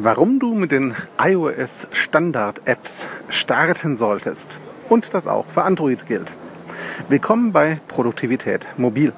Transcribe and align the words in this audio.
Warum 0.00 0.38
du 0.38 0.54
mit 0.54 0.70
den 0.70 0.94
iOS 1.20 1.88
Standard 1.90 2.60
Apps 2.66 3.08
starten 3.28 3.96
solltest 3.96 4.60
und 4.88 5.12
das 5.12 5.26
auch 5.26 5.46
für 5.46 5.64
Android 5.64 6.06
gilt. 6.06 6.32
Willkommen 7.08 7.50
bei 7.50 7.80
Produktivität 7.88 8.64
Mobil. 8.76 9.12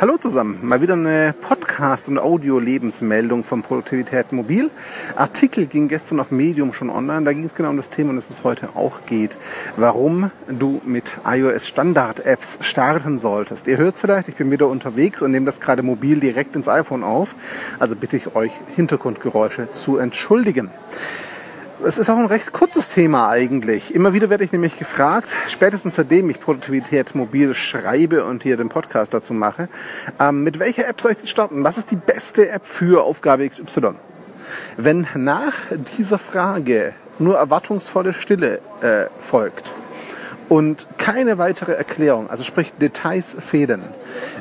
Hallo 0.00 0.16
zusammen, 0.16 0.60
mal 0.62 0.80
wieder 0.80 0.94
eine 0.94 1.34
Podcast- 1.40 2.06
und 2.06 2.20
Audio-Lebensmeldung 2.20 3.42
von 3.42 3.62
Produktivität 3.62 4.30
Mobil. 4.30 4.70
Artikel 5.16 5.66
ging 5.66 5.88
gestern 5.88 6.20
auf 6.20 6.30
Medium 6.30 6.72
schon 6.72 6.88
online, 6.88 7.24
da 7.24 7.32
ging 7.32 7.44
es 7.44 7.56
genau 7.56 7.70
um 7.70 7.76
das 7.76 7.90
Thema, 7.90 8.10
und 8.10 8.16
das 8.16 8.30
es 8.30 8.44
heute 8.44 8.76
auch 8.76 9.06
geht, 9.06 9.36
warum 9.76 10.30
du 10.48 10.80
mit 10.84 11.16
iOS 11.26 11.66
Standard-Apps 11.66 12.58
starten 12.60 13.18
solltest. 13.18 13.66
Ihr 13.66 13.76
hört 13.76 13.96
es 13.96 14.00
vielleicht, 14.00 14.28
ich 14.28 14.36
bin 14.36 14.52
wieder 14.52 14.68
unterwegs 14.68 15.20
und 15.20 15.32
nehme 15.32 15.46
das 15.46 15.58
gerade 15.58 15.82
mobil 15.82 16.20
direkt 16.20 16.54
ins 16.54 16.68
iPhone 16.68 17.02
auf, 17.02 17.34
also 17.80 17.96
bitte 17.96 18.16
ich 18.16 18.36
euch, 18.36 18.52
Hintergrundgeräusche 18.76 19.72
zu 19.72 19.96
entschuldigen. 19.98 20.70
Es 21.84 21.96
ist 21.96 22.10
auch 22.10 22.16
ein 22.18 22.26
recht 22.26 22.52
kurzes 22.52 22.88
Thema 22.88 23.28
eigentlich. 23.28 23.94
Immer 23.94 24.12
wieder 24.12 24.28
werde 24.30 24.42
ich 24.42 24.50
nämlich 24.50 24.76
gefragt, 24.76 25.28
spätestens 25.46 25.94
seitdem 25.94 26.28
ich 26.28 26.40
Produktivität 26.40 27.14
mobil 27.14 27.54
schreibe 27.54 28.24
und 28.24 28.42
hier 28.42 28.56
den 28.56 28.68
Podcast 28.68 29.14
dazu 29.14 29.32
mache, 29.32 29.68
ähm, 30.18 30.42
mit 30.42 30.58
welcher 30.58 30.88
App 30.88 31.00
soll 31.00 31.12
ich 31.12 31.30
starten? 31.30 31.62
Was 31.62 31.78
ist 31.78 31.92
die 31.92 31.96
beste 31.96 32.48
App 32.48 32.66
für 32.66 33.04
Aufgabe 33.04 33.48
XY? 33.48 33.90
Wenn 34.76 35.06
nach 35.14 35.54
dieser 35.96 36.18
Frage 36.18 36.94
nur 37.20 37.38
erwartungsvolle 37.38 38.12
Stille 38.12 38.60
äh, 38.80 39.06
folgt, 39.20 39.70
und 40.48 40.86
keine 40.96 41.38
weitere 41.38 41.72
Erklärung, 41.72 42.30
also 42.30 42.42
sprich 42.42 42.72
Details 42.80 43.36
fehlen, 43.38 43.82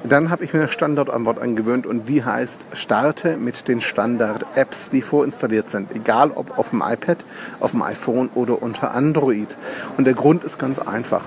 dann 0.04 0.30
habe 0.30 0.44
ich 0.44 0.54
mir 0.54 0.62
eine 0.62 0.70
Standardantwort 0.70 1.40
angewöhnt 1.40 1.86
und 1.86 2.08
die 2.08 2.24
heißt, 2.24 2.62
starte 2.74 3.38
mit 3.38 3.68
den 3.68 3.82
Standard-Apps, 3.82 4.90
die 4.90 5.02
vorinstalliert 5.02 5.70
sind, 5.70 5.94
egal 5.94 6.32
ob 6.32 6.58
auf 6.58 6.70
dem 6.70 6.82
iPad, 6.82 7.18
auf 7.60 7.72
dem 7.72 7.82
iPhone 7.82 8.30
oder 8.36 8.62
unter 8.62 8.94
Android. 8.94 9.56
Und 9.98 10.06
der 10.06 10.14
Grund 10.14 10.44
ist 10.44 10.58
ganz 10.58 10.80
einfach. 10.80 11.24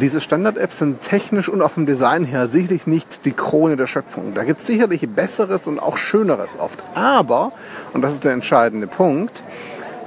Diese 0.00 0.20
Standard-Apps 0.20 0.78
sind 0.78 1.02
technisch 1.02 1.48
und 1.48 1.60
auch 1.60 1.70
vom 1.70 1.84
Design 1.84 2.24
her 2.24 2.48
sicherlich 2.48 2.86
nicht 2.86 3.26
die 3.26 3.32
Krone 3.32 3.76
der 3.76 3.86
Schöpfung. 3.86 4.32
Da 4.34 4.44
gibt 4.44 4.60
es 4.60 4.66
sicherlich 4.66 5.06
Besseres 5.08 5.66
und 5.66 5.78
auch 5.78 5.98
Schöneres 5.98 6.58
oft. 6.58 6.82
Aber, 6.94 7.52
und 7.92 8.00
das 8.00 8.14
ist 8.14 8.24
der 8.24 8.32
entscheidende 8.32 8.86
Punkt, 8.86 9.42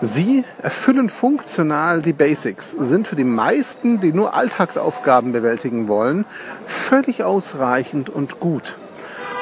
Sie 0.02 0.44
erfüllen 0.62 1.10
funktional 1.10 2.02
die 2.02 2.14
Basics, 2.14 2.72
sind 2.72 3.08
für 3.08 3.16
die 3.16 3.24
meisten, 3.24 4.02
die 4.02 4.12
nur 4.12 4.34
Alltagsaufgaben 4.34 5.32
bewältigen 5.32 5.88
wollen, 5.88 6.26
völlig 6.68 7.24
ausreichend 7.24 8.10
und 8.10 8.40
gut. 8.40 8.78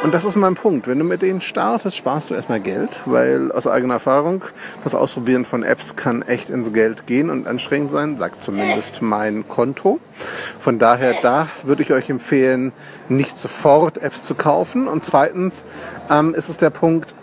Und 0.03 0.13
das 0.13 0.25
ist 0.25 0.35
mein 0.35 0.55
Punkt. 0.55 0.87
Wenn 0.87 0.99
du 0.99 1.05
mit 1.05 1.21
denen 1.21 1.39
startest, 1.39 1.95
sparst 1.95 2.29
du 2.29 2.33
erstmal 2.33 2.59
Geld, 2.59 2.89
weil 3.05 3.53
aus 3.53 3.67
eigener 3.67 3.95
Erfahrung, 3.95 4.43
das 4.83 4.93
Ausprobieren 4.93 5.45
von 5.45 5.63
Apps 5.63 5.95
kann 5.95 6.23
echt 6.23 6.49
ins 6.49 6.73
Geld 6.73 7.07
gehen 7.07 7.29
und 7.29 7.47
anstrengend 7.47 7.91
sein, 7.91 8.17
sagt 8.17 8.43
zumindest 8.43 9.01
mein 9.01 9.47
Konto. 9.47 10.01
Von 10.59 10.77
daher, 10.77 11.15
da 11.21 11.47
würde 11.63 11.83
ich 11.83 11.93
euch 11.93 12.09
empfehlen, 12.09 12.73
nicht 13.07 13.37
sofort 13.37 13.97
Apps 13.97 14.25
zu 14.25 14.35
kaufen. 14.35 14.89
Und 14.89 15.05
zweitens 15.05 15.63
ähm, 16.11 16.35
ist 16.35 16.49
es 16.49 16.57
der 16.57 16.69
Punkt, 16.69 17.15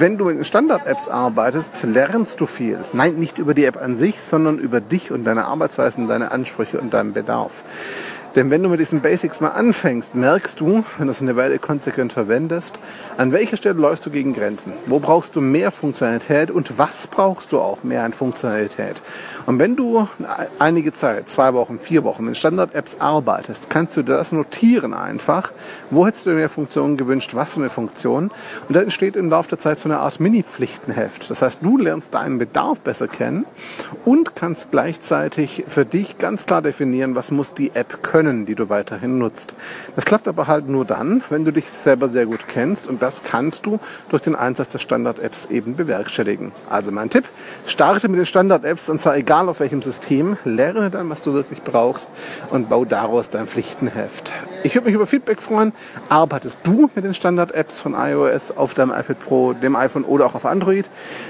wenn 0.00 0.18
du 0.18 0.26
mit 0.26 0.46
Standard-Apps 0.46 1.08
arbeitest, 1.08 1.82
lernst 1.84 2.40
du 2.40 2.46
viel. 2.46 2.78
Nein, 2.92 3.14
nicht 3.14 3.38
über 3.38 3.54
die 3.54 3.64
App 3.64 3.76
an 3.76 3.96
sich, 3.96 4.20
sondern 4.20 4.58
über 4.58 4.80
dich 4.80 5.10
und 5.10 5.24
deine 5.24 5.46
Arbeitsweisen, 5.46 6.08
deine 6.08 6.30
Ansprüche 6.30 6.80
und 6.80 6.94
deinen 6.94 7.12
Bedarf. 7.12 7.64
Denn 8.34 8.50
wenn 8.50 8.62
du 8.62 8.70
mit 8.70 8.80
diesen 8.80 9.02
Basics 9.02 9.40
mal 9.40 9.48
anfängst, 9.48 10.14
merkst 10.14 10.58
du, 10.58 10.84
wenn 10.96 11.06
du 11.06 11.10
es 11.10 11.20
eine 11.20 11.36
Weile 11.36 11.58
konsequent 11.58 12.14
verwendest, 12.14 12.78
an 13.18 13.30
welcher 13.30 13.58
Stelle 13.58 13.78
läufst 13.78 14.06
du 14.06 14.10
gegen 14.10 14.32
Grenzen? 14.32 14.72
Wo 14.86 15.00
brauchst 15.00 15.36
du 15.36 15.42
mehr 15.42 15.70
Funktionalität 15.70 16.50
und 16.50 16.78
was 16.78 17.06
brauchst 17.06 17.52
du 17.52 17.60
auch 17.60 17.84
mehr 17.84 18.04
an 18.04 18.14
Funktionalität? 18.14 19.02
Und 19.44 19.58
wenn 19.58 19.76
du 19.76 20.08
einige 20.58 20.94
Zeit, 20.94 21.28
zwei 21.28 21.52
Wochen, 21.52 21.78
vier 21.78 22.04
Wochen 22.04 22.24
mit 22.24 22.38
Standard-Apps 22.38 22.96
arbeitest, 23.00 23.68
kannst 23.68 23.98
du 23.98 24.02
das 24.02 24.32
notieren 24.32 24.94
einfach. 24.94 25.52
Wo 25.90 26.06
hättest 26.06 26.24
du 26.24 26.30
mehr 26.30 26.48
Funktionen 26.48 26.96
gewünscht? 26.96 27.34
Was 27.34 27.52
für 27.52 27.60
eine 27.60 27.68
Funktion? 27.68 28.30
Und 28.66 28.74
dann 28.74 28.84
entsteht 28.84 29.14
im 29.16 29.28
Laufe 29.28 29.50
der 29.50 29.58
Zeit 29.58 29.78
so 29.78 29.90
eine 29.90 29.98
Art 29.98 30.20
Mini-Pflichtenheft. 30.20 31.28
Das 31.28 31.42
heißt, 31.42 31.58
du 31.62 31.76
lernst 31.76 32.14
deinen 32.14 32.38
Bedarf 32.38 32.80
besser 32.80 33.08
kennen 33.08 33.44
und 34.06 34.34
kannst 34.36 34.70
gleichzeitig 34.70 35.64
für 35.66 35.84
dich 35.84 36.16
ganz 36.16 36.46
klar 36.46 36.62
definieren, 36.62 37.14
was 37.14 37.30
muss 37.30 37.52
die 37.52 37.72
App 37.74 38.02
können 38.02 38.21
können, 38.22 38.46
die 38.46 38.54
du 38.54 38.68
weiterhin 38.68 39.18
nutzt. 39.18 39.54
Das 39.96 40.04
klappt 40.04 40.28
aber 40.28 40.46
halt 40.46 40.68
nur 40.68 40.84
dann, 40.84 41.24
wenn 41.28 41.44
du 41.44 41.50
dich 41.50 41.64
selber 41.74 42.06
sehr 42.06 42.24
gut 42.26 42.46
kennst 42.46 42.86
und 42.86 43.02
das 43.02 43.24
kannst 43.24 43.66
du 43.66 43.80
durch 44.10 44.22
den 44.22 44.36
Einsatz 44.36 44.68
der 44.68 44.78
Standard-Apps 44.78 45.46
eben 45.46 45.74
bewerkstelligen. 45.74 46.52
Also 46.70 46.92
mein 46.92 47.10
Tipp, 47.10 47.24
starte 47.66 48.08
mit 48.08 48.20
den 48.20 48.26
Standard-Apps 48.26 48.88
und 48.90 49.02
zwar 49.02 49.16
egal 49.16 49.48
auf 49.48 49.58
welchem 49.58 49.82
System, 49.82 50.36
lerne 50.44 50.88
dann, 50.88 51.10
was 51.10 51.22
du 51.22 51.34
wirklich 51.34 51.62
brauchst 51.62 52.06
und 52.50 52.68
bau 52.68 52.84
daraus 52.84 53.28
dein 53.28 53.48
Pflichtenheft. 53.48 54.32
Ich 54.64 54.74
würde 54.74 54.86
mich 54.86 54.94
über 54.94 55.06
Feedback 55.06 55.42
freuen. 55.42 55.72
Arbeitest 56.08 56.60
du 56.62 56.88
mit 56.94 57.04
den 57.04 57.14
Standard-Apps 57.14 57.80
von 57.80 57.94
iOS 57.94 58.52
auf 58.52 58.74
deinem 58.74 58.90
iPad 58.90 59.18
Pro, 59.18 59.52
dem 59.54 59.74
iPhone 59.74 60.04
oder 60.04 60.26
auch 60.26 60.36
auf 60.36 60.46
Android? 60.46 60.88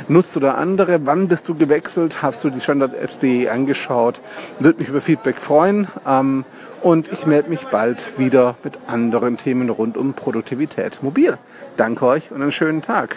Nutzt 0.08 0.36
du 0.36 0.40
da 0.40 0.54
andere? 0.54 1.06
Wann 1.06 1.28
bist 1.28 1.48
du 1.48 1.54
gewechselt? 1.54 2.22
Hast 2.22 2.44
du 2.44 2.50
die 2.50 2.60
Standard-Apps.de 2.60 3.48
angeschaut? 3.48 4.20
Würde 4.58 4.80
mich 4.80 4.88
über 4.88 5.00
Feedback 5.00 5.36
freuen. 5.36 5.88
Ähm, 6.06 6.44
und 6.82 7.10
ich 7.10 7.26
melde 7.26 7.48
mich 7.48 7.64
bald 7.66 8.18
wieder 8.18 8.56
mit 8.64 8.78
anderen 8.86 9.38
Themen 9.38 9.70
rund 9.70 9.96
um 9.96 10.12
Produktivität 10.12 11.02
mobil. 11.02 11.38
Danke 11.76 12.04
euch 12.06 12.30
und 12.32 12.42
einen 12.42 12.52
schönen 12.52 12.82
Tag. 12.82 13.16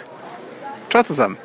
Ciao 0.89 1.03
zusammen. 1.03 1.37